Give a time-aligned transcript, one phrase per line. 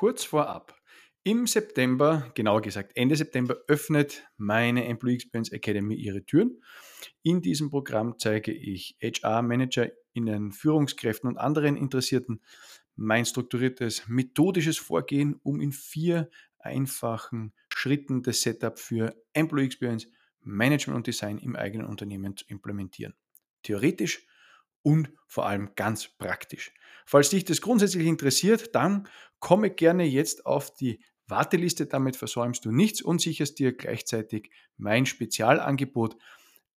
[0.00, 0.74] kurz vorab.
[1.24, 6.62] Im September, genauer gesagt Ende September, öffnet meine Employee Experience Academy ihre Türen.
[7.22, 12.40] In diesem Programm zeige ich HR-ManagerInnen, Führungskräften und anderen Interessierten
[12.96, 20.08] mein strukturiertes methodisches Vorgehen, um in vier einfachen Schritten das Setup für Employee Experience,
[20.40, 23.12] Management und Design im eigenen Unternehmen zu implementieren.
[23.64, 24.26] Theoretisch
[24.80, 26.72] und vor allem ganz praktisch.
[27.10, 29.08] Falls dich das grundsätzlich interessiert, dann
[29.40, 35.06] komme gerne jetzt auf die Warteliste, damit versäumst du nichts und sicherst dir gleichzeitig mein
[35.06, 36.16] Spezialangebot.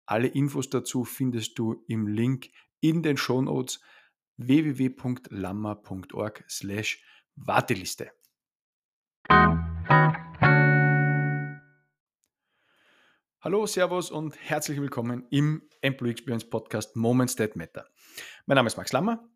[0.07, 2.49] Alle Infos dazu findest du im Link
[2.81, 3.83] in den Shownotes
[4.39, 7.05] www.lammer.org slash
[7.37, 8.11] Warteliste.
[13.43, 17.87] Hallo, Servus und herzlich willkommen im Employee Experience Podcast Moments That Matter.
[18.47, 19.29] Mein Name ist Max Lammer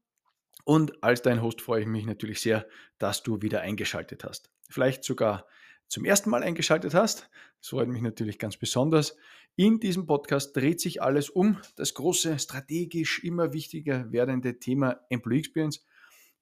[0.67, 2.67] und als dein Host freue ich mich natürlich sehr,
[2.99, 4.51] dass du wieder eingeschaltet hast.
[4.69, 5.47] Vielleicht sogar
[5.87, 7.31] zum ersten Mal eingeschaltet hast.
[7.61, 9.17] Das freut mich natürlich ganz besonders.
[9.55, 15.39] In diesem Podcast dreht sich alles um das große, strategisch immer wichtiger werdende Thema Employee
[15.39, 15.87] Experience.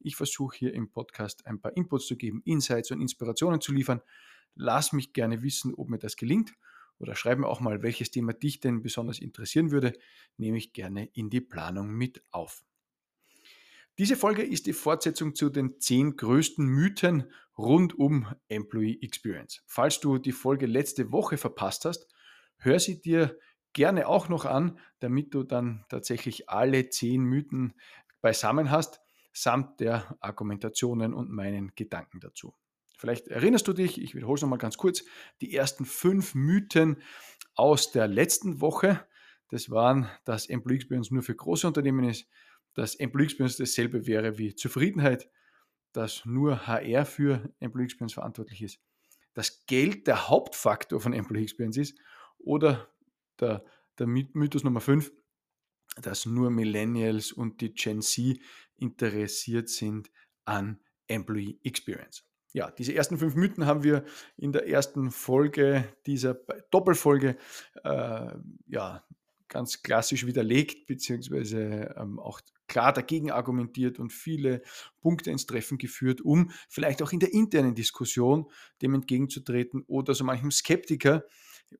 [0.01, 4.01] Ich versuche hier im Podcast ein paar Inputs zu geben, Insights und Inspirationen zu liefern.
[4.55, 6.55] Lass mich gerne wissen, ob mir das gelingt
[6.99, 9.93] oder schreib mir auch mal, welches Thema dich denn besonders interessieren würde.
[10.39, 12.65] Nehme ich gerne in die Planung mit auf.
[13.97, 19.63] Diese Folge ist die Fortsetzung zu den zehn größten Mythen rund um Employee Experience.
[19.67, 22.09] Falls du die Folge letzte Woche verpasst hast,
[22.57, 23.39] hör sie dir
[23.73, 27.75] gerne auch noch an, damit du dann tatsächlich alle zehn Mythen
[28.21, 29.01] beisammen hast,
[29.33, 32.53] samt der Argumentationen und meinen Gedanken dazu.
[32.97, 35.05] Vielleicht erinnerst du dich, ich wiederhole es nochmal ganz kurz,
[35.41, 37.01] die ersten fünf Mythen
[37.55, 39.07] aus der letzten Woche.
[39.51, 42.27] Das waren, dass Employee Experience nur für große Unternehmen ist,
[42.75, 45.29] dass Employee Experience dasselbe wäre wie Zufriedenheit,
[45.93, 48.81] dass nur HR für Employee Experience verantwortlich ist,
[49.35, 51.99] dass Geld der Hauptfaktor von Employee Experience ist
[52.39, 52.89] oder
[53.41, 53.65] der,
[53.99, 55.13] der Mythos Nummer 5,
[56.03, 58.39] dass nur Millennials und die Gen Z
[58.77, 60.11] interessiert sind
[60.45, 62.25] an Employee Experience.
[62.53, 64.05] Ja, diese ersten fünf Mythen haben wir
[64.37, 66.35] in der ersten Folge dieser
[66.71, 67.37] Doppelfolge
[67.83, 68.35] äh,
[68.67, 69.05] ja,
[69.49, 74.63] ganz klassisch widerlegt, beziehungsweise ähm, auch klar dagegen argumentiert und viele
[75.01, 78.51] Punkte ins Treffen geführt, um vielleicht auch in der internen Diskussion
[78.83, 81.25] dem entgegenzutreten oder so manchem Skeptiker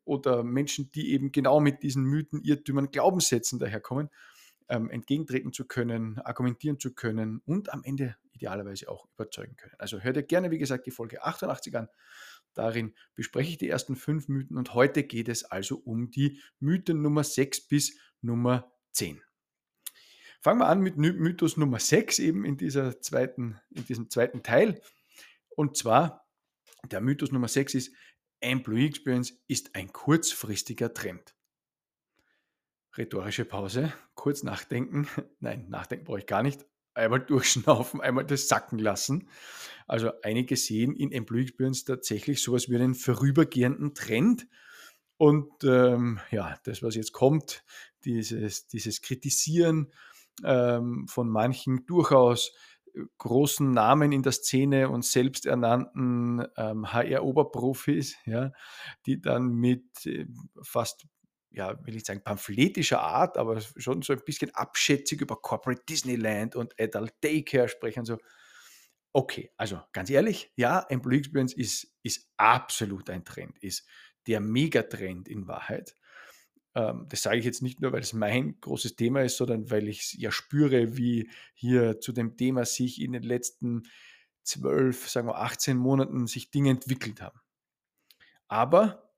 [0.05, 4.11] oder Menschen, die eben genau mit diesen Mythen, Irrtümern, Glaubenssätzen daherkommen,
[4.69, 9.75] ähm, entgegentreten zu können, argumentieren zu können und am Ende idealerweise auch überzeugen können.
[9.79, 11.89] Also hör dir gerne, wie gesagt, die Folge 88 an.
[12.55, 17.03] Darin bespreche ich die ersten fünf Mythen und heute geht es also um die Mythen
[17.03, 19.24] Nummer 6 bis Nummer 10.
[20.45, 24.79] Fangen wir an mit Mythos Nummer 6 eben in, dieser zweiten, in diesem zweiten Teil.
[25.49, 26.29] Und zwar,
[26.85, 27.95] der Mythos Nummer 6 ist,
[28.41, 31.35] Employee Experience ist ein kurzfristiger Trend.
[32.95, 35.09] Rhetorische Pause, kurz nachdenken.
[35.41, 36.67] Nein, nachdenken brauche ich gar nicht.
[36.93, 39.31] Einmal durchschnaufen, einmal das sacken lassen.
[39.87, 44.47] Also einige sehen in Employee Experience tatsächlich sowas wie einen vorübergehenden Trend.
[45.17, 47.65] Und ähm, ja, das, was jetzt kommt,
[48.05, 49.91] dieses, dieses Kritisieren
[50.45, 52.53] ähm, von manchen durchaus
[52.95, 58.53] äh, großen Namen in der Szene und selbsternannten ähm, HR-Oberprofis, ja,
[59.07, 60.27] die dann mit äh,
[60.63, 61.07] fast,
[61.51, 66.57] ja, will ich sagen, pamphletischer Art, aber schon so ein bisschen abschätzig über Corporate Disneyland
[66.57, 68.05] und Adult Daycare sprechen.
[68.05, 68.19] So,
[69.13, 73.87] okay, also ganz ehrlich, ja, Employee Experience ist, ist absolut ein Trend, ist
[74.27, 75.97] der Megatrend in Wahrheit.
[76.75, 79.89] Ähm, das sage ich jetzt nicht nur, weil es mein großes Thema ist, sondern weil
[79.89, 83.85] ich ja spüre, wie hier zu dem Thema sich in den letzten
[84.43, 87.41] zwölf, sagen wir 18 Monaten sich Dinge entwickelt haben.
[88.49, 89.13] Aber,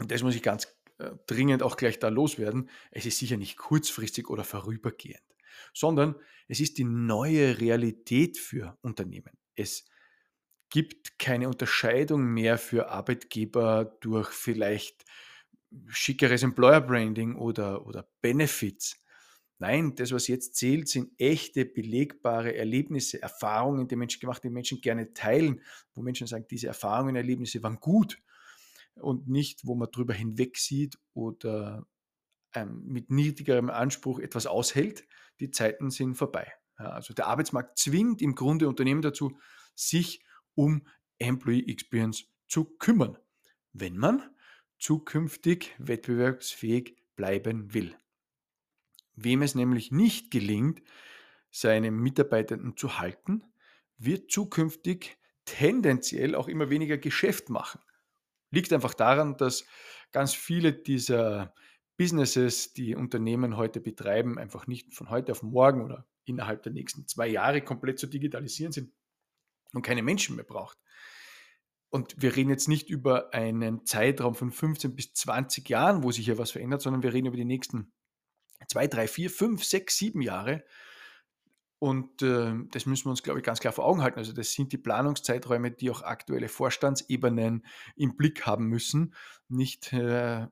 [0.00, 0.66] und das muss ich ganz
[0.98, 5.22] äh, dringend auch gleich da loswerden, es ist sicher nicht kurzfristig oder vorübergehend,
[5.72, 6.16] sondern
[6.48, 9.38] es ist die neue Realität für Unternehmen.
[9.54, 9.84] Es
[10.70, 15.04] gibt keine Unterscheidung mehr für Arbeitgeber durch vielleicht
[15.86, 19.00] schickeres Employer Branding oder, oder Benefits.
[19.58, 24.80] Nein, das, was jetzt zählt, sind echte, belegbare Erlebnisse, Erfahrungen, die Menschen gemacht, die Menschen
[24.80, 25.60] gerne teilen,
[25.94, 28.20] wo Menschen sagen, diese Erfahrungen, Erlebnisse waren gut
[28.96, 31.86] und nicht, wo man drüber hinweg sieht oder
[32.54, 35.06] ähm, mit niedrigerem Anspruch etwas aushält.
[35.40, 36.52] Die Zeiten sind vorbei.
[36.78, 39.38] Ja, also der Arbeitsmarkt zwingt im Grunde Unternehmen dazu,
[39.74, 40.24] sich
[40.54, 40.86] um
[41.18, 43.18] Employee Experience zu kümmern,
[43.72, 44.22] wenn man
[44.78, 47.96] zukünftig wettbewerbsfähig bleiben will.
[49.16, 50.82] Wem es nämlich nicht gelingt,
[51.50, 53.42] seine Mitarbeitenden zu halten,
[53.96, 57.80] wird zukünftig tendenziell auch immer weniger Geschäft machen.
[58.50, 59.64] Liegt einfach daran, dass
[60.10, 61.54] ganz viele dieser
[61.96, 67.06] Businesses, die Unternehmen heute betreiben, einfach nicht von heute auf morgen oder innerhalb der nächsten
[67.06, 68.92] zwei Jahre komplett zu digitalisieren sind
[69.72, 70.78] und keine Menschen mehr braucht.
[71.94, 76.24] Und wir reden jetzt nicht über einen Zeitraum von 15 bis 20 Jahren, wo sich
[76.24, 77.92] hier was verändert, sondern wir reden über die nächsten
[78.66, 80.64] zwei, drei, vier, fünf, sechs, sieben Jahre.
[81.78, 84.18] Und äh, das müssen wir uns, glaube ich, ganz klar vor Augen halten.
[84.18, 87.64] Also das sind die Planungszeiträume, die auch aktuelle Vorstandsebenen
[87.94, 89.14] im Blick haben müssen.
[89.48, 90.48] Nicht äh,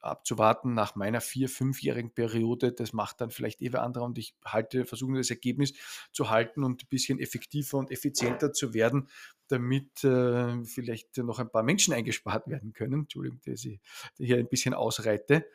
[0.00, 2.72] abzuwarten nach meiner vier-, fünfjährigen Periode.
[2.72, 5.72] Das macht dann vielleicht eh wer andere und ich halte, versuche das Ergebnis
[6.10, 9.08] zu halten und ein bisschen effektiver und effizienter zu werden,
[9.50, 13.00] damit äh, vielleicht noch ein paar Menschen eingespart werden können.
[13.00, 13.80] Entschuldigung, dass ich
[14.16, 15.46] hier ein bisschen ausreite.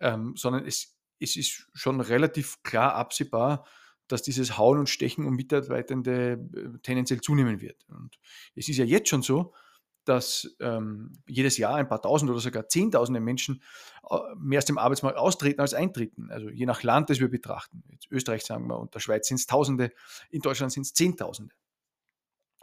[0.00, 3.64] Ähm, sondern es, es ist schon relativ klar absehbar,
[4.08, 7.84] dass dieses Hauen und Stechen um Mitarbeitende äh, tendenziell zunehmen wird.
[7.88, 8.18] Und
[8.54, 9.54] es ist ja jetzt schon so,
[10.04, 13.62] dass ähm, jedes Jahr ein paar tausend oder sogar zehntausende Menschen
[14.10, 16.30] äh, mehr aus dem Arbeitsmarkt austreten als eintreten.
[16.30, 17.82] Also je nach Land, das wir betrachten.
[17.88, 19.92] Jetzt Österreich sagen wir und der Schweiz sind es Tausende,
[20.30, 21.54] in Deutschland sind es Zehntausende.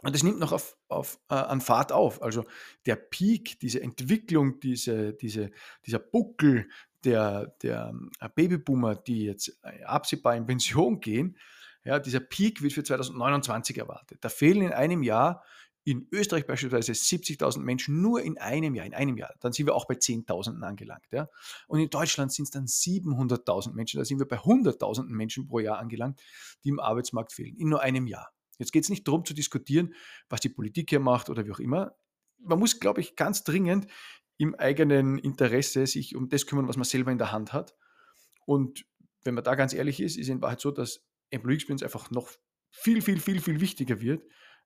[0.02, 2.22] Und das nimmt noch auf, auf, äh, an Fahrt auf.
[2.22, 2.44] Also
[2.86, 5.50] der Peak, diese Entwicklung, diese, diese,
[5.86, 6.68] dieser Buckel
[7.04, 11.38] der, der äh, Babyboomer, die jetzt äh, absehbar in Pension gehen,
[11.84, 14.18] ja, dieser Peak wird für 2029 erwartet.
[14.20, 15.42] Da fehlen in einem Jahr
[15.84, 19.34] in Österreich beispielsweise 70.000 Menschen nur in einem Jahr, in einem Jahr.
[19.40, 21.04] Dann sind wir auch bei 10.000 angelangt.
[21.10, 21.28] Ja?
[21.66, 23.98] Und in Deutschland sind es dann 700.000 Menschen.
[23.98, 26.20] Da sind wir bei 100.000 Menschen pro Jahr angelangt,
[26.62, 28.30] die im Arbeitsmarkt fehlen, in nur einem Jahr.
[28.58, 29.94] Jetzt geht es nicht darum zu diskutieren,
[30.28, 31.96] was die Politik hier macht oder wie auch immer.
[32.38, 33.86] Man muss, glaube ich, ganz dringend
[34.36, 37.76] im eigenen Interesse sich um das kümmern, was man selber in der Hand hat.
[38.44, 38.84] Und
[39.24, 42.30] wenn man da ganz ehrlich ist, ist in Wahrheit so, dass Employee Experience einfach noch
[42.70, 44.24] viel, viel, viel, viel wichtiger wird,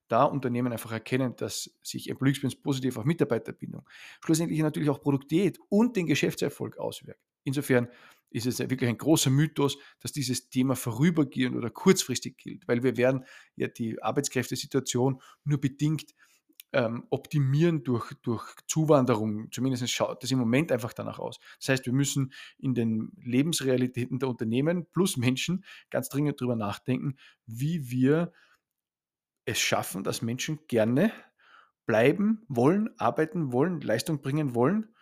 [0.08, 3.88] da Unternehmen einfach erkennen, dass sich Employee Experience positiv auf Mitarbeiterbindung,
[4.24, 7.20] schlussendlich natürlich auch Produktivität und den Geschäftserfolg auswirkt.
[7.44, 7.88] Insofern
[8.36, 12.98] ist es wirklich ein großer Mythos, dass dieses Thema vorübergehend oder kurzfristig gilt, weil wir
[12.98, 13.24] werden
[13.56, 16.14] ja die Arbeitskräftesituation nur bedingt
[16.72, 19.50] ähm, optimieren durch, durch Zuwanderung.
[19.52, 21.38] Zumindest schaut das im Moment einfach danach aus.
[21.58, 27.16] Das heißt, wir müssen in den Lebensrealitäten der Unternehmen plus Menschen ganz dringend darüber nachdenken,
[27.46, 28.32] wie wir
[29.46, 31.10] es schaffen, dass Menschen gerne
[31.86, 34.94] bleiben wollen, arbeiten wollen, Leistung bringen wollen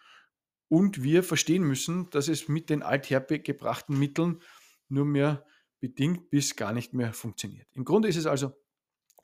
[0.75, 4.41] und wir verstehen müssen, dass es mit den althergebrachten Mitteln
[4.89, 5.47] nur mehr
[5.79, 7.69] bedingt bis gar nicht mehr funktioniert.
[7.75, 8.53] Im Grunde ist es also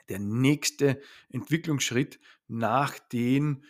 [0.08, 3.64] der nächste Entwicklungsschritt nach den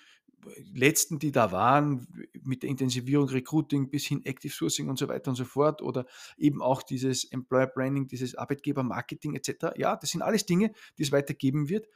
[0.74, 2.06] letzten, die da waren,
[2.42, 6.04] mit der Intensivierung Recruiting bis hin Active Sourcing und so weiter und so fort oder
[6.36, 9.78] eben auch dieses Employer Branding, dieses Arbeitgeber Marketing etc.
[9.78, 11.88] Ja, das sind alles Dinge, die es weitergeben wird,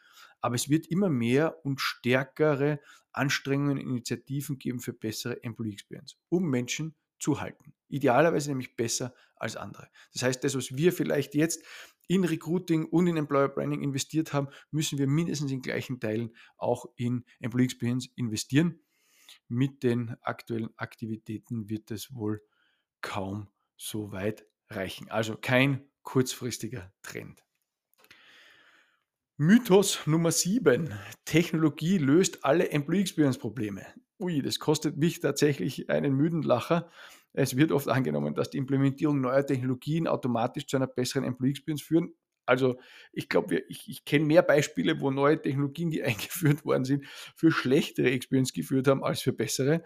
[0.44, 2.79] aber es wird immer mehr und stärkere
[3.12, 7.73] Anstrengungen, Initiativen geben für bessere Employee Experience, um Menschen zu halten.
[7.88, 9.88] Idealerweise nämlich besser als andere.
[10.12, 11.64] Das heißt, das, was wir vielleicht jetzt
[12.08, 16.85] in Recruiting und in Employer Branding investiert haben, müssen wir mindestens in gleichen Teilen auch
[16.97, 18.81] in Employee Experience investieren.
[19.49, 22.43] Mit den aktuellen Aktivitäten wird es wohl
[23.00, 23.49] kaum
[23.79, 25.11] so weit reichen.
[25.11, 27.43] Also kein kurzfristiger Trend.
[29.37, 30.95] Mythos Nummer 7.
[31.25, 33.85] Technologie löst alle Employee Experience Probleme.
[34.21, 36.88] Ui, das kostet mich tatsächlich einen müden Lacher.
[37.33, 41.83] Es wird oft angenommen, dass die Implementierung neuer Technologien automatisch zu einer besseren Employee Experience
[41.83, 42.14] führen.
[42.47, 42.79] Also
[43.13, 47.51] ich glaube, ich, ich kenne mehr Beispiele, wo neue Technologien, die eingeführt worden sind, für
[47.51, 49.83] schlechtere Experience geführt haben als für bessere.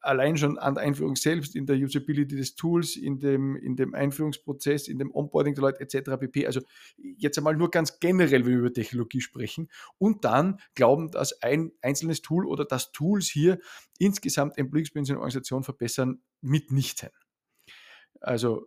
[0.00, 3.94] Allein schon an der Einführung selbst, in der Usability des Tools, in dem, in dem
[3.94, 6.18] Einführungsprozess, in dem Onboarding der Leute etc.
[6.18, 6.46] pp.
[6.46, 6.60] Also
[6.96, 9.68] jetzt einmal nur ganz generell, wenn wir über Technologie sprechen.
[9.98, 13.58] Und dann glauben, dass ein einzelnes Tool oder das Tools hier
[13.98, 17.10] insgesamt Employee Experience in der Organisation verbessern, mitnichten.
[18.20, 18.66] Also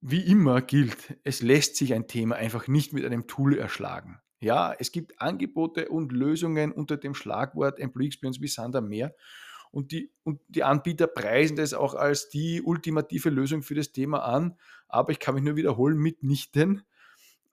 [0.00, 4.20] wie immer gilt, es lässt sich ein Thema einfach nicht mit einem Tool erschlagen.
[4.40, 9.14] Ja, es gibt Angebote und Lösungen unter dem Schlagwort Employee Experience wie Sander mehr.
[9.70, 14.20] Und die, und die Anbieter preisen das auch als die ultimative Lösung für das Thema
[14.20, 14.56] an.
[14.86, 16.82] Aber ich kann mich nur wiederholen, mitnichten.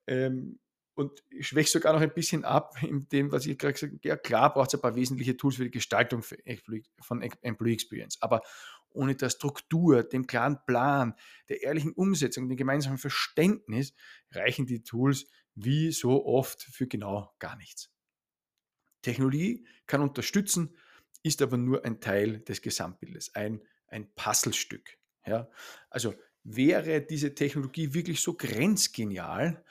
[0.08, 0.60] Ähm,
[0.94, 4.08] und ich schwäche sogar noch ein bisschen ab in dem, was ich gerade gesagt habe.
[4.08, 8.22] Ja, klar braucht es ein paar wesentliche Tools für die Gestaltung von Employee Experience.
[8.22, 8.42] Aber
[8.96, 11.14] ohne der Struktur, dem klaren Plan,
[11.50, 13.94] der ehrlichen Umsetzung, dem gemeinsamen Verständnis
[14.32, 15.26] reichen die Tools
[15.56, 17.92] wie so oft für genau gar nichts.
[19.02, 20.76] Technologie kann unterstützen,
[21.24, 24.98] ist aber nur ein Teil des Gesamtbildes, ein, ein Puzzlestück.
[25.26, 25.50] Ja?
[25.90, 29.64] Also wäre diese Technologie wirklich so grenzgenial,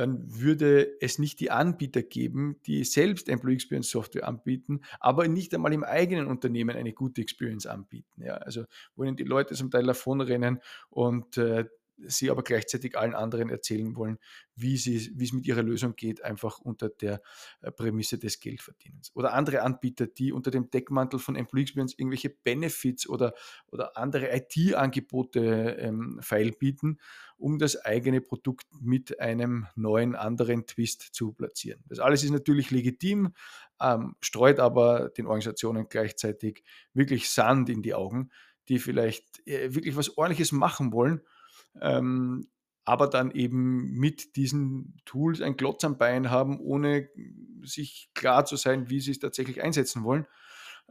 [0.00, 5.54] dann würde es nicht die Anbieter geben, die selbst Employee Experience Software anbieten, aber nicht
[5.54, 8.22] einmal im eigenen Unternehmen eine gute Experience anbieten.
[8.22, 8.64] Ja, also
[8.96, 11.66] wo die Leute zum Teil davonrennen und äh,
[12.06, 14.18] sie aber gleichzeitig allen anderen erzählen wollen,
[14.54, 17.22] wie, sie, wie es mit ihrer Lösung geht, einfach unter der
[17.62, 19.10] äh, Prämisse des Geldverdienens.
[19.14, 23.34] Oder andere Anbieter, die unter dem Deckmantel von Employee Experience irgendwelche Benefits oder,
[23.68, 26.98] oder andere IT-Angebote ähm, feil bieten,
[27.36, 31.82] um das eigene Produkt mit einem neuen, anderen Twist zu platzieren.
[31.88, 33.34] Das alles ist natürlich legitim,
[33.80, 38.30] ähm, streut aber den Organisationen gleichzeitig wirklich Sand in die Augen,
[38.68, 41.22] die vielleicht äh, wirklich was Ordentliches machen wollen
[41.80, 42.48] ähm,
[42.84, 47.08] aber dann eben mit diesen Tools ein Klotz am Bein haben, ohne
[47.62, 50.26] sich klar zu sein, wie sie es tatsächlich einsetzen wollen.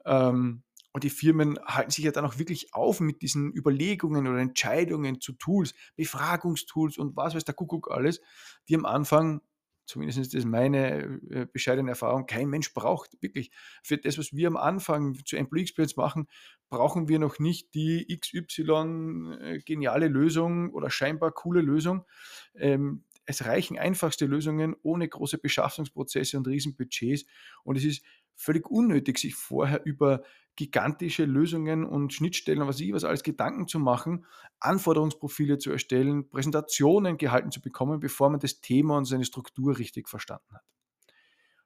[0.06, 4.40] Ähm, und die Firmen halten sich ja dann auch wirklich auf mit diesen Überlegungen oder
[4.40, 8.22] Entscheidungen zu Tools, Befragungstools und was weiß der Kuckuck alles,
[8.68, 9.42] die am Anfang
[9.90, 13.52] zumindest ist das meine äh, bescheidene Erfahrung, kein Mensch braucht wirklich.
[13.84, 16.28] Für das, was wir am Anfang zu Employee Experience machen,
[16.70, 22.06] brauchen wir noch nicht die XY äh, geniale Lösung oder scheinbar coole Lösung.
[22.54, 27.26] Ähm, es reichen einfachste Lösungen ohne große Beschaffungsprozesse und Riesenbudgets.
[27.64, 28.04] Und es ist
[28.36, 30.24] völlig unnötig, sich vorher über
[30.60, 34.26] gigantische Lösungen und Schnittstellen, was ich was alles Gedanken zu machen,
[34.60, 40.10] Anforderungsprofile zu erstellen, Präsentationen gehalten zu bekommen, bevor man das Thema und seine Struktur richtig
[40.10, 40.64] verstanden hat.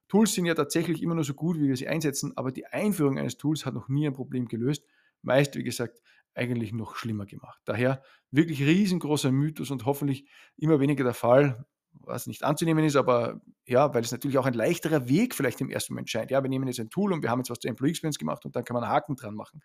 [0.06, 3.18] Tools sind ja tatsächlich immer nur so gut, wie wir sie einsetzen, aber die Einführung
[3.18, 4.86] eines Tools hat noch nie ein Problem gelöst.
[5.22, 6.00] Meist, wie gesagt,
[6.32, 7.60] eigentlich noch schlimmer gemacht.
[7.64, 11.66] Daher wirklich riesengroßer Mythos und hoffentlich immer weniger der Fall
[12.00, 15.70] was nicht anzunehmen ist, aber ja, weil es natürlich auch ein leichterer Weg vielleicht im
[15.70, 16.30] ersten Moment scheint.
[16.30, 18.44] Ja, wir nehmen jetzt ein Tool und wir haben jetzt was zur Employee Experience gemacht
[18.44, 19.62] und dann kann man einen Haken dran machen.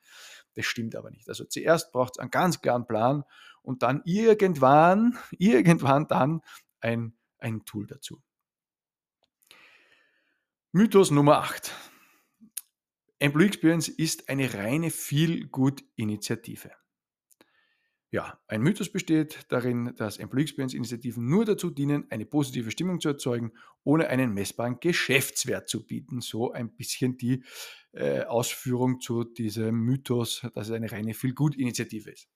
[0.53, 1.27] Das stimmt aber nicht.
[1.27, 3.23] Also zuerst braucht es einen ganz klaren Plan
[3.61, 6.41] und dann irgendwann, irgendwann dann
[6.79, 8.21] ein, ein Tool dazu.
[10.71, 11.73] Mythos Nummer 8.
[13.19, 16.71] Employee Experience ist eine reine Feel-Good-Initiative.
[18.11, 22.99] Ja, ein Mythos besteht darin, dass Employee Experience Initiativen nur dazu dienen, eine positive Stimmung
[22.99, 23.51] zu erzeugen,
[23.83, 26.21] ohne einen messbaren Geschäftswert zu bieten.
[26.21, 27.43] So ein bisschen die
[27.91, 32.27] äh, Ausführung zu diesem Mythos, dass es eine reine Feel-Good-Initiative ist.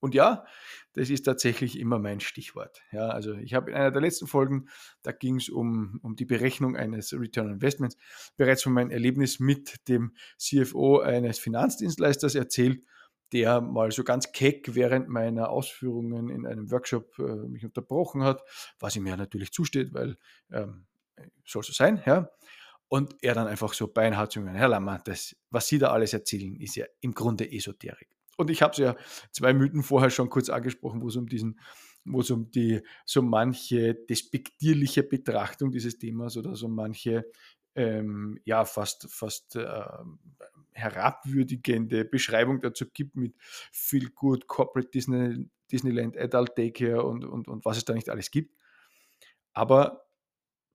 [0.00, 0.46] Und ja,
[0.94, 2.80] das ist tatsächlich immer mein Stichwort.
[2.92, 4.68] Ja, also ich habe in einer der letzten Folgen,
[5.02, 7.98] da ging es um, um die Berechnung eines Return on Investments,
[8.36, 12.82] bereits von meinem Erlebnis mit dem CFO eines Finanzdienstleisters erzählt
[13.32, 18.42] der mal so ganz keck während meiner Ausführungen in einem Workshop äh, mich unterbrochen hat,
[18.78, 20.16] was ihm ja natürlich zusteht, weil
[20.50, 20.86] ähm,
[21.44, 22.30] soll so sein, ja.
[22.88, 26.14] Und er dann einfach so beinhart zu mir, Herr Lammer, das, was Sie da alles
[26.14, 28.08] erzählen, ist ja im Grunde Esoterik.
[28.38, 28.96] Und ich habe es ja
[29.30, 31.60] zwei Mythen vorher schon kurz angesprochen, wo es um diesen,
[32.04, 37.26] wo es um die so manche despektierliche Betrachtung dieses Themas oder so manche
[37.78, 39.84] ähm, ja fast fast äh,
[40.72, 43.34] herabwürdigende Beschreibung dazu gibt mit
[43.72, 48.30] viel gut Corporate Disney, Disneyland, Adult Daycare und, und, und was es da nicht alles
[48.30, 48.54] gibt.
[49.52, 50.08] Aber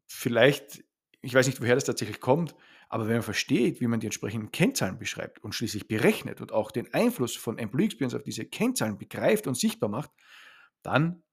[0.08, 0.84] vielleicht,
[1.22, 2.56] ich weiß nicht, woher das tatsächlich kommt,
[2.90, 6.72] aber wenn man versteht, wie man die entsprechenden Kennzahlen beschreibt und schließlich berechnet und auch
[6.72, 10.12] den Einfluss von Employee Experience auf diese Kennzahlen begreift und sichtbar macht,
[10.84, 11.24] dann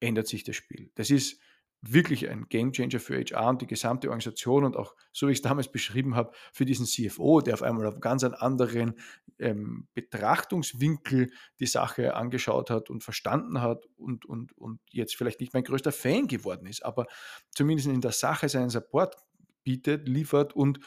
[0.00, 0.90] ändert sich das Spiel.
[0.94, 1.40] Das ist
[1.82, 5.42] wirklich ein Gamechanger für HR und die gesamte Organisation und auch, so wie ich es
[5.42, 8.94] damals beschrieben habe, für diesen CFO, der auf einmal auf ganz einen anderen
[9.38, 15.54] ähm, Betrachtungswinkel die Sache angeschaut hat und verstanden hat und, und, und jetzt vielleicht nicht
[15.54, 17.06] mein größter Fan geworden ist, aber
[17.50, 19.16] zumindest in der Sache seinen Support
[19.64, 20.80] bietet, liefert und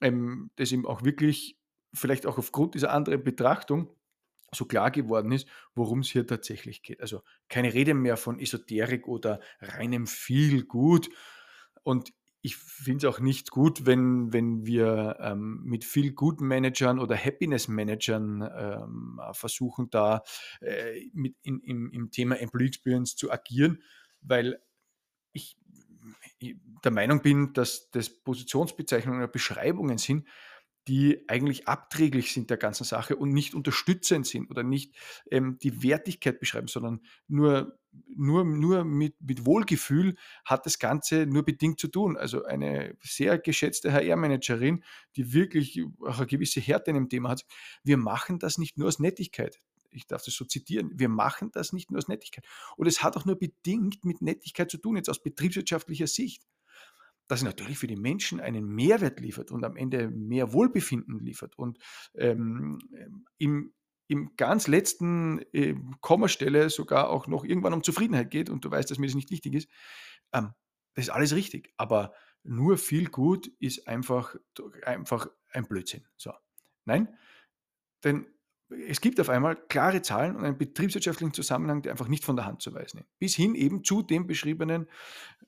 [0.00, 1.58] ähm, das ihm auch wirklich
[1.94, 3.94] vielleicht auch aufgrund dieser anderen Betrachtung
[4.54, 7.00] so klar geworden ist, worum es hier tatsächlich geht.
[7.00, 11.08] Also keine Rede mehr von Esoterik oder reinem viel gut.
[11.82, 16.98] Und ich finde es auch nicht gut, wenn, wenn wir ähm, mit viel guten Managern
[16.98, 20.22] oder Happiness-Managern ähm, versuchen, da
[20.60, 23.80] äh, mit in, im, im Thema Employee Experience zu agieren,
[24.20, 24.60] weil
[25.32, 25.56] ich
[26.84, 30.26] der Meinung bin, dass das Positionsbezeichnungen oder Beschreibungen sind,
[30.88, 34.94] die eigentlich abträglich sind der ganzen Sache und nicht unterstützend sind oder nicht
[35.30, 37.78] ähm, die Wertigkeit beschreiben, sondern nur,
[38.16, 42.16] nur, nur mit, mit Wohlgefühl hat das Ganze nur bedingt zu tun.
[42.16, 44.82] Also eine sehr geschätzte HR-Managerin,
[45.16, 47.46] die wirklich auch eine gewisse Härte in dem Thema hat,
[47.84, 49.60] wir machen das nicht nur aus Nettigkeit.
[49.90, 50.90] Ich darf das so zitieren.
[50.94, 52.44] Wir machen das nicht nur aus Nettigkeit.
[52.76, 56.42] Und es hat auch nur bedingt mit Nettigkeit zu tun, jetzt aus betriebswirtschaftlicher Sicht
[57.32, 61.56] dass es natürlich für die Menschen einen Mehrwert liefert und am Ende mehr Wohlbefinden liefert
[61.56, 61.78] und
[62.14, 62.78] ähm,
[63.38, 63.72] im,
[64.06, 68.90] im ganz letzten äh, Kommastelle sogar auch noch irgendwann um Zufriedenheit geht und du weißt,
[68.90, 69.70] dass mir das nicht wichtig ist,
[70.34, 70.52] ähm,
[70.92, 71.72] das ist alles richtig.
[71.78, 72.12] Aber
[72.42, 74.36] nur viel gut ist einfach,
[74.84, 76.06] einfach ein Blödsinn.
[76.18, 76.34] So.
[76.84, 77.16] Nein,
[78.04, 78.26] denn
[78.88, 82.46] es gibt auf einmal klare Zahlen und einen betriebswirtschaftlichen Zusammenhang, der einfach nicht von der
[82.46, 83.18] Hand zu weisen ist.
[83.18, 84.88] Bis hin eben zu dem beschriebenen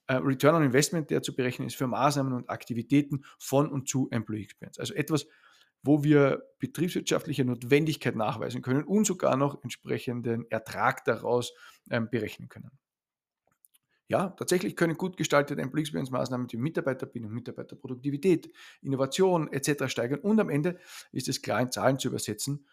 [0.07, 4.09] äh, Return on Investment, der zu berechnen ist für Maßnahmen und Aktivitäten von und zu
[4.11, 4.79] Employee Experience.
[4.79, 5.27] Also etwas,
[5.83, 11.53] wo wir betriebswirtschaftliche Notwendigkeit nachweisen können und sogar noch entsprechenden Ertrag daraus
[11.91, 12.71] ähm, berechnen können.
[14.07, 18.53] Ja, tatsächlich können gut gestaltete Employee Experience Maßnahmen die Mitarbeiterbindung, Mitarbeiterproduktivität,
[18.83, 19.89] Innovation etc.
[19.89, 20.79] steigern und am Ende
[21.13, 22.67] ist es klar in Zahlen zu übersetzen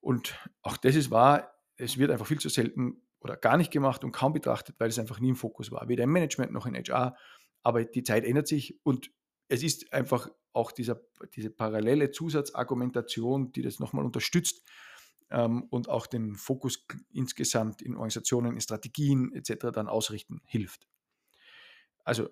[0.00, 4.02] und auch das ist wahr, es wird einfach viel zu selten oder gar nicht gemacht
[4.04, 6.74] und kaum betrachtet, weil es einfach nie im Fokus war, weder im Management noch in
[6.74, 7.16] HR.
[7.62, 9.10] Aber die Zeit ändert sich und
[9.48, 11.00] es ist einfach auch dieser,
[11.34, 14.62] diese parallele Zusatzargumentation, die das nochmal unterstützt
[15.30, 19.66] ähm, und auch den Fokus insgesamt in Organisationen, in Strategien etc.
[19.72, 20.86] dann ausrichten hilft.
[22.04, 22.28] Also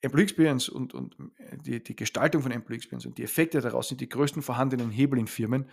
[0.00, 1.16] Employee Experience und, und
[1.64, 5.18] die, die Gestaltung von Employee Experience und die Effekte daraus sind die größten vorhandenen Hebel
[5.18, 5.68] in Firmen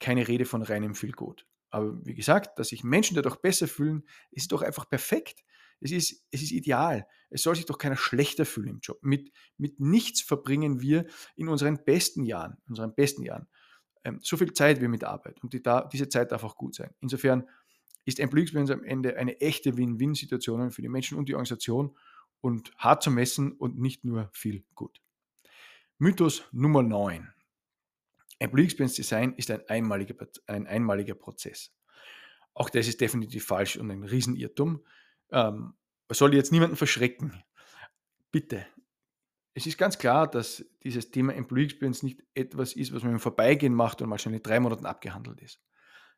[0.00, 1.46] keine Rede von reinem Feelgood.
[1.70, 5.42] Aber wie gesagt, dass sich Menschen dadurch besser fühlen, ist doch einfach perfekt.
[5.80, 7.06] Es ist, es ist ideal.
[7.30, 8.98] Es soll sich doch keiner schlechter fühlen im Job.
[9.02, 13.48] Mit, mit nichts verbringen wir in unseren besten Jahren, unseren besten Jahren,
[14.04, 15.42] ähm, so viel Zeit wie mit Arbeit.
[15.42, 16.94] Und die, da, diese Zeit darf auch gut sein.
[17.00, 17.48] Insofern
[18.04, 21.96] ist Employee Experience am Ende eine echte Win-Win-Situation für die Menschen und die Organisation
[22.40, 25.00] und hart zu messen und nicht nur viel gut.
[25.98, 27.32] Mythos Nummer 9.
[28.42, 30.14] Employee Experience Design ist ein einmaliger,
[30.46, 31.72] ein einmaliger Prozess.
[32.54, 34.84] Auch das ist definitiv falsch und ein Riesenirrtum.
[35.30, 35.74] Ähm,
[36.10, 37.42] soll jetzt niemanden verschrecken.
[38.30, 38.66] Bitte.
[39.54, 43.20] Es ist ganz klar, dass dieses Thema Employee Experience nicht etwas ist, was man im
[43.20, 45.60] Vorbeigehen macht und mal schon in drei Monaten abgehandelt ist.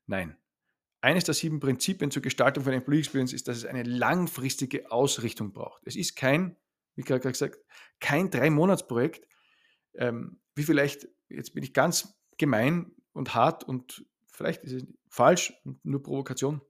[0.07, 0.37] Nein.
[1.01, 5.53] Eines der sieben Prinzipien zur Gestaltung von Employee Experience ist, dass es eine langfristige Ausrichtung
[5.53, 5.83] braucht.
[5.85, 6.57] Es ist kein,
[6.95, 7.59] wie gerade gesagt,
[8.01, 9.29] kein Drei-Monats-Projekt,
[9.95, 15.53] ähm, wie vielleicht jetzt bin ich ganz gemein und hart und vielleicht ist es falsch
[15.83, 16.61] nur Provokation,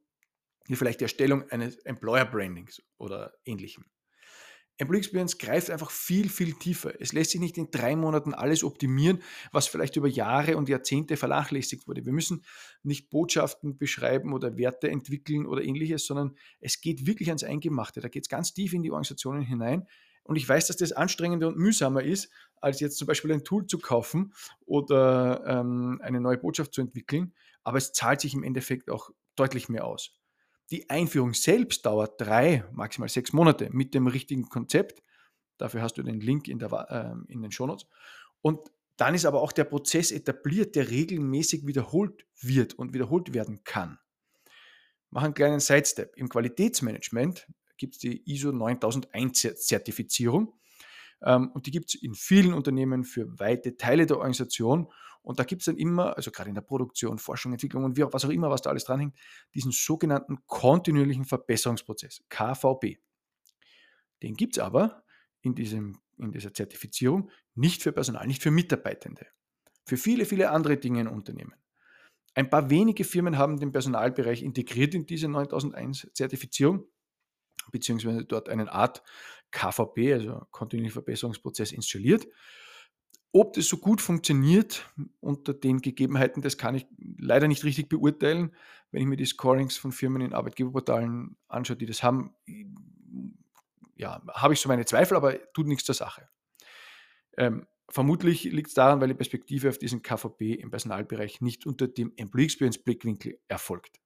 [0.66, 3.84] wie vielleicht die Erstellung eines Employer Brandings oder ähnlichem.
[4.76, 7.00] Employee Experience greift einfach viel, viel tiefer.
[7.00, 11.16] Es lässt sich nicht in drei Monaten alles optimieren, was vielleicht über Jahre und Jahrzehnte
[11.16, 12.04] vernachlässigt wurde.
[12.04, 12.44] Wir müssen
[12.82, 18.00] nicht Botschaften beschreiben oder Werte entwickeln oder ähnliches, sondern es geht wirklich ans Eingemachte.
[18.00, 19.86] Da geht es ganz tief in die Organisationen hinein
[20.24, 23.66] und ich weiß, dass das anstrengender und mühsamer ist, als jetzt zum Beispiel ein Tool
[23.66, 24.32] zu kaufen
[24.64, 27.34] oder ähm, eine neue Botschaft zu entwickeln.
[27.62, 30.18] Aber es zahlt sich im Endeffekt auch deutlich mehr aus.
[30.70, 35.02] Die Einführung selbst dauert drei, maximal sechs Monate mit dem richtigen Konzept.
[35.58, 37.86] Dafür hast du den Link in, der, äh, in den Shownotes.
[38.40, 38.60] Und
[38.96, 43.98] dann ist aber auch der Prozess etabliert, der regelmäßig wiederholt wird und wiederholt werden kann.
[45.10, 46.16] Mach einen kleinen Sidestep.
[46.16, 50.54] Im Qualitätsmanagement gibt es die ISO 9001 Zertifizierung.
[51.22, 54.88] Ähm, und die gibt es in vielen Unternehmen für weite Teile der Organisation.
[55.22, 58.24] Und da gibt es dann immer, also gerade in der Produktion, Forschung, Entwicklung und was
[58.24, 59.16] auch immer, was da alles dranhängt,
[59.54, 62.98] diesen sogenannten kontinuierlichen Verbesserungsprozess, KVP.
[64.22, 65.02] Den gibt es aber
[65.40, 69.26] in, diesem, in dieser Zertifizierung nicht für Personal, nicht für Mitarbeitende.
[69.86, 71.54] Für viele, viele andere Dinge in Unternehmen.
[72.34, 76.86] Ein paar wenige Firmen haben den Personalbereich integriert in diese 9001 Zertifizierung
[77.70, 79.02] beziehungsweise dort eine Art
[79.50, 82.26] KVP, also kontinuierlichen Verbesserungsprozess, installiert.
[83.32, 84.88] Ob das so gut funktioniert
[85.20, 86.86] unter den Gegebenheiten, das kann ich
[87.18, 88.54] leider nicht richtig beurteilen.
[88.92, 92.32] Wenn ich mir die Scorings von Firmen in Arbeitgeberportalen anschaue, die das haben,
[93.96, 96.28] ja, habe ich so meine Zweifel, aber tut nichts zur Sache.
[97.36, 101.88] Ähm, vermutlich liegt es daran, weil die Perspektive auf diesen KVP im Personalbereich nicht unter
[101.88, 104.00] dem Employee Experience Blickwinkel erfolgt.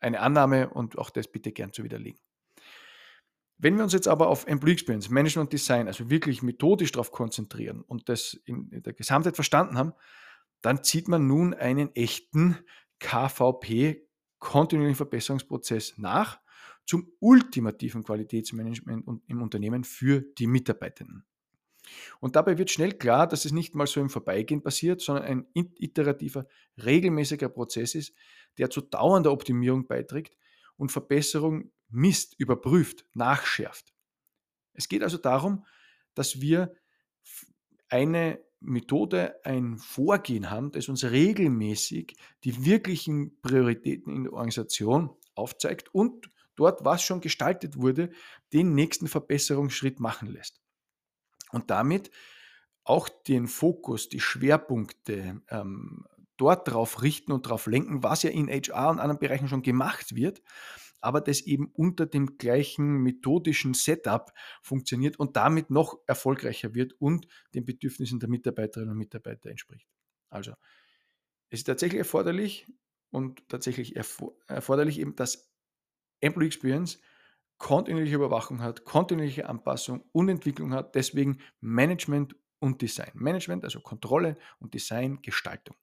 [0.00, 2.20] Eine Annahme und auch das bitte gern zu widerlegen.
[3.58, 7.82] Wenn wir uns jetzt aber auf Employee Experience, Management Design, also wirklich methodisch darauf konzentrieren
[7.82, 9.92] und das in der Gesamtheit verstanden haben,
[10.60, 12.58] dann zieht man nun einen echten
[12.98, 16.40] KVP, kontinuierlichen Verbesserungsprozess nach
[16.86, 21.24] zum ultimativen Qualitätsmanagement im Unternehmen für die Mitarbeitenden.
[22.20, 25.46] Und dabei wird schnell klar, dass es nicht mal so im Vorbeigehen passiert, sondern ein
[25.54, 26.46] iterativer,
[26.82, 28.14] regelmäßiger Prozess ist,
[28.58, 30.36] der zu dauernder Optimierung beiträgt
[30.76, 33.94] und Verbesserung misst, überprüft, nachschärft.
[34.72, 35.64] Es geht also darum,
[36.14, 36.74] dass wir
[37.88, 45.94] eine Methode, ein Vorgehen haben, das uns regelmäßig die wirklichen Prioritäten in der Organisation aufzeigt
[45.94, 48.10] und dort, was schon gestaltet wurde,
[48.52, 50.60] den nächsten Verbesserungsschritt machen lässt.
[51.50, 52.10] Und damit
[52.84, 58.48] auch den Fokus, die Schwerpunkte ähm, dort drauf richten und darauf lenken, was ja in
[58.48, 60.42] HR und anderen Bereichen schon gemacht wird,
[61.04, 67.28] aber das eben unter dem gleichen methodischen Setup funktioniert und damit noch erfolgreicher wird und
[67.54, 69.86] den Bedürfnissen der Mitarbeiterinnen und Mitarbeiter entspricht.
[70.30, 70.52] Also,
[71.50, 72.66] es ist tatsächlich erforderlich
[73.10, 75.52] und tatsächlich erforderlich eben, dass
[76.20, 77.00] Employee Experience
[77.58, 83.10] kontinuierliche Überwachung hat, kontinuierliche Anpassung und Entwicklung hat, deswegen Management und Design.
[83.14, 85.76] Management, also Kontrolle und Design, Gestaltung.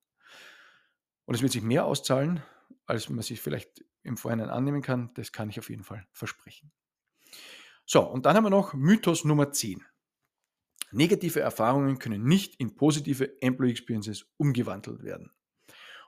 [1.25, 2.41] Und es wird sich mehr auszahlen,
[2.85, 5.13] als man sich vielleicht im Vorhinein annehmen kann.
[5.15, 6.71] Das kann ich auf jeden Fall versprechen.
[7.85, 9.83] So, und dann haben wir noch Mythos Nummer 10.
[10.91, 15.31] Negative Erfahrungen können nicht in positive Employee Experiences umgewandelt werden.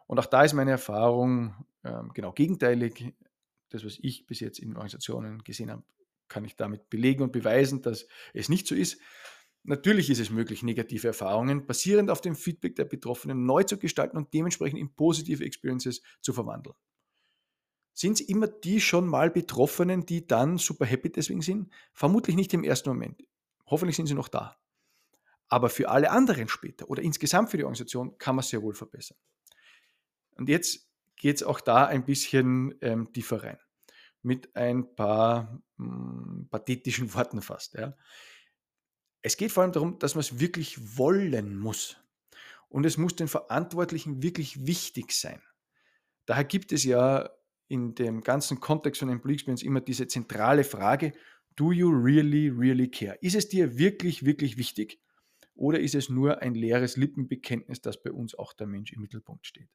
[0.08, 3.14] Und auch da ist meine Erfahrung ähm, genau gegenteilig.
[3.70, 5.84] Das, was ich bis jetzt in Organisationen gesehen habe,
[6.28, 9.00] kann ich damit belegen und beweisen, dass es nicht so ist.
[9.64, 14.18] Natürlich ist es möglich, negative Erfahrungen basierend auf dem Feedback der Betroffenen neu zu gestalten
[14.18, 16.76] und dementsprechend in positive Experiences zu verwandeln.
[17.94, 21.72] Sind es immer die schon mal Betroffenen, die dann super happy deswegen sind?
[21.94, 23.24] Vermutlich nicht im ersten Moment.
[23.68, 24.58] Hoffentlich sind sie noch da.
[25.48, 28.74] Aber für alle anderen später oder insgesamt für die Organisation kann man es sehr wohl
[28.74, 29.18] verbessern.
[30.36, 33.60] Und jetzt geht es auch da ein bisschen ähm, tiefer rein.
[34.24, 37.76] Mit ein paar mh, hm, pathetischen Worten fast.
[37.76, 37.96] Ja.
[39.22, 41.98] Es geht vor allem darum, dass man es wirklich wollen muss.
[42.70, 45.42] Und es muss den Verantwortlichen wirklich wichtig sein.
[46.26, 47.30] Daher gibt es ja
[47.74, 51.12] in dem ganzen Kontext von Employee Experience immer diese zentrale Frage,
[51.56, 53.18] do you really, really care?
[53.22, 55.00] Ist es dir wirklich, wirklich wichtig?
[55.56, 59.48] Oder ist es nur ein leeres Lippenbekenntnis, dass bei uns auch der Mensch im Mittelpunkt
[59.48, 59.70] steht?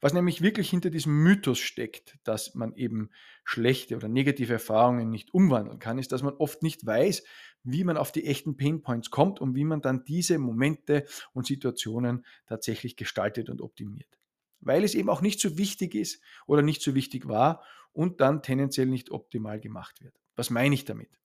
[0.00, 3.10] Was nämlich wirklich hinter diesem Mythos steckt, dass man eben
[3.44, 7.22] schlechte oder negative Erfahrungen nicht umwandeln kann, ist, dass man oft nicht weiß,
[7.64, 12.24] wie man auf die echten Painpoints kommt und wie man dann diese Momente und Situationen
[12.46, 14.17] tatsächlich gestaltet und optimiert.
[14.60, 18.42] Weil es eben auch nicht so wichtig ist oder nicht so wichtig war und dann
[18.42, 20.14] tendenziell nicht optimal gemacht wird.
[20.36, 21.18] Was meine ich damit?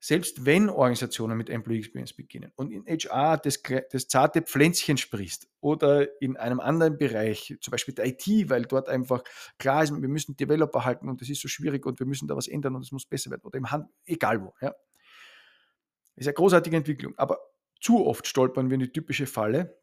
[0.00, 5.48] selbst wenn Organisationen mit Employee Experience beginnen und in HR das, das, zarte Pflänzchen sprießt
[5.60, 9.24] oder in einem anderen Bereich, zum Beispiel der IT, weil dort einfach
[9.58, 12.36] klar ist, wir müssen Developer halten und das ist so schwierig und wir müssen da
[12.36, 14.54] was ändern und es muss besser werden oder im Hand, egal wo.
[14.60, 14.74] Ja.
[16.14, 17.38] Ist eine großartige Entwicklung, aber
[17.80, 19.80] zu oft stolpern wir in die typische Falle,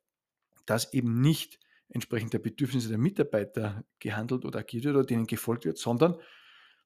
[0.65, 5.77] dass eben nicht entsprechend der Bedürfnisse der Mitarbeiter gehandelt oder agiert oder denen gefolgt wird,
[5.77, 6.15] sondern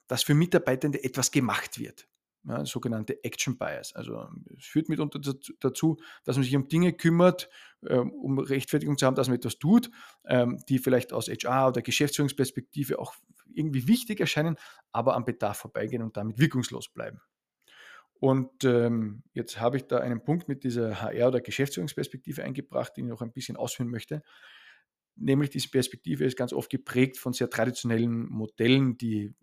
[0.08, 2.08] dass für Mitarbeitende etwas gemacht wird
[2.48, 3.94] ja, sogenannte Action Bias.
[3.96, 5.20] Also es führt mitunter
[5.60, 7.50] dazu, dass man sich um Dinge kümmert,
[7.88, 9.90] ähm, um Rechtfertigung zu haben, dass man etwas tut,
[10.26, 13.14] ähm, die vielleicht aus HR oder Geschäftsführungsperspektive auch
[13.54, 14.56] irgendwie wichtig erscheinen,
[14.92, 17.22] aber am Bedarf vorbeigehen und damit wirkungslos bleiben.
[18.20, 23.06] Und ähm, jetzt habe ich da einen Punkt mit dieser HR- oder Geschäftsführungsperspektive eingebracht, den
[23.06, 24.24] ich noch ein bisschen ausführen möchte.
[25.20, 29.34] Nämlich diese Perspektive ist ganz oft geprägt von sehr traditionellen Modellen, die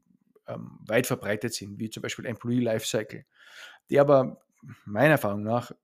[0.47, 3.25] ähm, weit verbreitet sind, wie zum Beispiel Employee Lifecycle,
[3.91, 4.41] der aber
[4.85, 5.77] meiner Erfahrung nach ein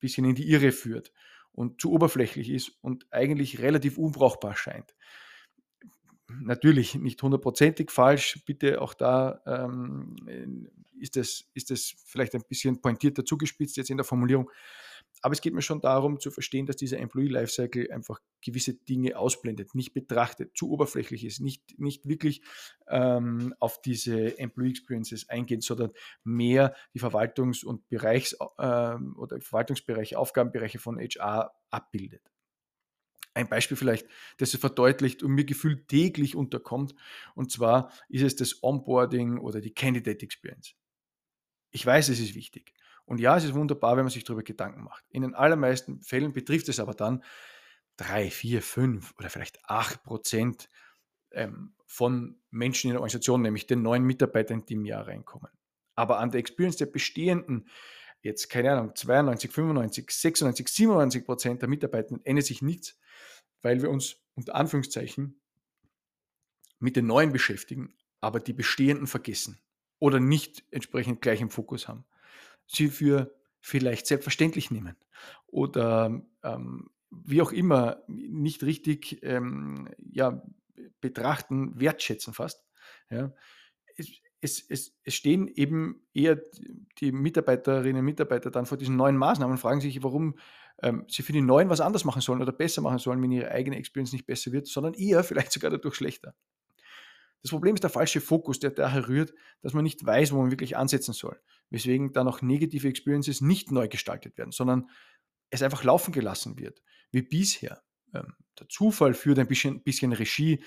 [0.00, 1.12] bisschen in die Irre führt
[1.52, 4.94] und zu oberflächlich ist und eigentlich relativ unbrauchbar scheint.
[6.28, 10.16] Natürlich nicht hundertprozentig falsch, bitte auch da ähm,
[10.98, 14.50] ist es ist vielleicht ein bisschen pointierter zugespitzt jetzt in der Formulierung,
[15.24, 19.18] aber es geht mir schon darum zu verstehen, dass dieser Employee Lifecycle einfach gewisse Dinge
[19.18, 22.42] ausblendet, nicht betrachtet, zu oberflächlich ist, nicht, nicht wirklich
[22.88, 25.92] ähm, auf diese Employee Experiences eingeht, sondern
[26.24, 32.33] mehr die Verwaltungs- und Bereichs- äh, oder Verwaltungsbereiche, Aufgabenbereiche von HR abbildet.
[33.34, 34.06] Ein Beispiel vielleicht,
[34.38, 36.94] das es verdeutlicht und mir gefühlt täglich unterkommt,
[37.34, 40.74] und zwar ist es das Onboarding oder die Candidate Experience.
[41.70, 42.72] Ich weiß, es ist wichtig.
[43.04, 45.04] Und ja, es ist wunderbar, wenn man sich darüber Gedanken macht.
[45.10, 47.22] In den allermeisten Fällen betrifft es aber dann
[47.96, 50.70] drei, vier, fünf oder vielleicht acht Prozent
[51.32, 55.50] ähm, von Menschen in der Organisation, nämlich den neuen Mitarbeitern, die im Jahr reinkommen.
[55.94, 57.68] Aber an der Experience der bestehenden,
[58.22, 62.98] jetzt keine Ahnung, 92, 95, 96, 97 Prozent der Mitarbeiter ändert sich nichts,
[63.64, 65.40] weil wir uns unter Anführungszeichen
[66.78, 69.58] mit den neuen beschäftigen, aber die bestehenden vergessen
[69.98, 72.04] oder nicht entsprechend gleich im Fokus haben
[72.66, 74.96] sie für vielleicht selbstverständlich nehmen
[75.46, 80.42] oder ähm, wie auch immer nicht richtig ähm, ja,
[81.00, 82.64] betrachten, wertschätzen fast.
[83.10, 83.32] Ja.
[83.96, 86.42] Es, es, es, es, stehen eben eher
[86.98, 90.36] die Mitarbeiterinnen und Mitarbeiter dann vor diesen neuen Maßnahmen und fragen sich, warum
[90.82, 93.50] ähm, sie für die neuen was anders machen sollen oder besser machen sollen, wenn ihre
[93.50, 96.34] eigene Experience nicht besser wird, sondern eher vielleicht sogar dadurch schlechter.
[97.42, 100.50] Das Problem ist der falsche Fokus, der daher rührt, dass man nicht weiß, wo man
[100.50, 101.38] wirklich ansetzen soll.
[101.68, 104.88] Weswegen dann auch negative Experiences nicht neu gestaltet werden, sondern
[105.50, 106.82] es einfach laufen gelassen wird,
[107.12, 107.82] wie bisher.
[108.14, 110.64] Ähm, der Zufall führt ein bisschen, bisschen Regie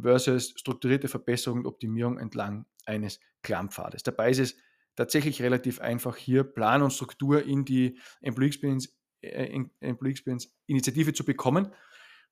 [0.00, 4.02] versus strukturierte Verbesserung und Optimierung entlang eines Klammpfades.
[4.02, 4.56] Dabei ist es
[4.94, 11.24] tatsächlich relativ einfach, hier Plan und Struktur in die Employee Experience, Employee Experience Initiative zu
[11.24, 11.72] bekommen.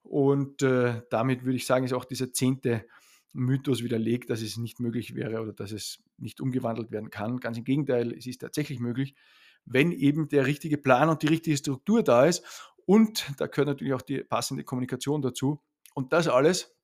[0.03, 2.87] Und äh, damit würde ich sagen, ist auch dieser zehnte
[3.33, 7.41] Mythos widerlegt, dass es nicht möglich wäre oder dass es nicht umgewandelt werden kann.
[7.41, 9.15] Ganz im Gegenteil, es ist tatsächlich möglich,
[9.65, 12.45] wenn eben der richtige Plan und die richtige Struktur da ist.
[12.87, 15.63] Und da gehört natürlich auch die passende Kommunikation dazu.
[15.95, 16.77] Und das alles,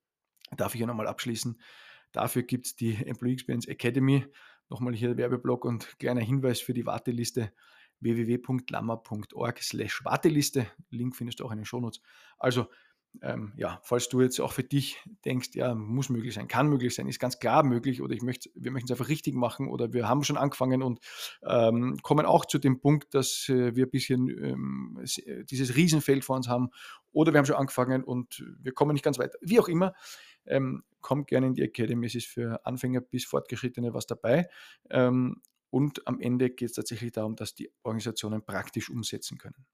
[0.57, 1.61] darf ich ja nochmal abschließen,
[2.11, 4.25] dafür gibt es die Employee Experience Academy.
[4.69, 7.53] Nochmal hier Werbeblock und kleiner Hinweis für die Warteliste
[8.01, 10.67] www.lammer.org slash Warteliste.
[10.89, 12.01] Link findest du auch in den Shownotes.
[12.37, 12.67] Also
[13.21, 16.95] ähm, ja, falls du jetzt auch für dich denkst, ja, muss möglich sein, kann möglich
[16.95, 19.91] sein, ist ganz klar möglich oder ich möchte, wir möchten es einfach richtig machen oder
[19.91, 20.99] wir haben schon angefangen und
[21.43, 26.23] ähm, kommen auch zu dem Punkt, dass äh, wir ein bisschen ähm, äh, dieses Riesenfeld
[26.23, 26.69] vor uns haben
[27.11, 29.33] oder wir haben schon angefangen und wir kommen nicht ganz weit.
[29.41, 29.93] Wie auch immer,
[30.45, 34.47] ähm, kommt gerne in die Academy, es ist für Anfänger bis Fortgeschrittene was dabei.
[35.71, 39.65] Und am Ende geht es tatsächlich darum, dass die Organisationen praktisch umsetzen können.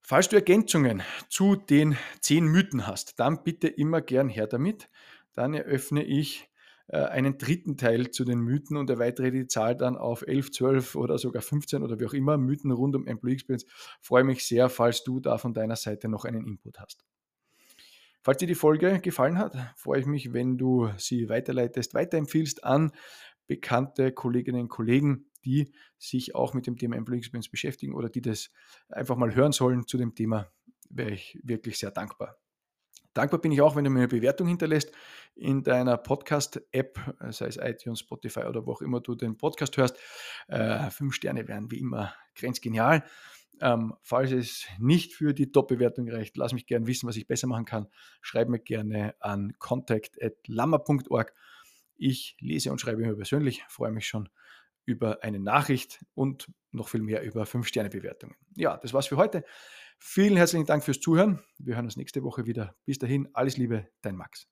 [0.00, 4.88] Falls du Ergänzungen zu den zehn Mythen hast, dann bitte immer gern her damit.
[5.34, 6.50] Dann eröffne ich
[6.88, 10.94] äh, einen dritten Teil zu den Mythen und erweitere die Zahl dann auf 11, 12
[10.96, 13.66] oder sogar 15 oder wie auch immer Mythen rund um Employee Experience.
[14.00, 17.04] Freue mich sehr, falls du da von deiner Seite noch einen Input hast.
[18.22, 22.92] Falls dir die Folge gefallen hat, freue ich mich, wenn du sie weiterleitest, weiterempfiehlst an
[23.50, 28.22] bekannte Kolleginnen und Kollegen, die sich auch mit dem Thema Employee Experience beschäftigen oder die
[28.22, 28.52] das
[28.88, 30.52] einfach mal hören sollen zu dem Thema,
[30.88, 32.38] wäre ich wirklich sehr dankbar.
[33.12, 34.92] Dankbar bin ich auch, wenn du mir eine Bewertung hinterlässt
[35.34, 39.98] in deiner Podcast-App, sei es iTunes, Spotify oder wo auch immer du den Podcast hörst.
[40.46, 43.02] Äh, fünf Sterne wären wie immer grenzgenial.
[43.60, 47.48] Ähm, falls es nicht für die Top-Bewertung reicht, lass mich gerne wissen, was ich besser
[47.48, 47.88] machen kann.
[48.20, 51.34] Schreib mir gerne an contact.lammer.org.
[52.00, 54.30] Ich lese und schreibe mir persönlich, freue mich schon
[54.86, 58.34] über eine Nachricht und noch viel mehr über 5-Sterne-Bewertungen.
[58.56, 59.44] Ja, das war's für heute.
[59.98, 61.40] Vielen herzlichen Dank fürs Zuhören.
[61.58, 62.74] Wir hören uns nächste Woche wieder.
[62.86, 64.48] Bis dahin, alles Liebe, dein Max.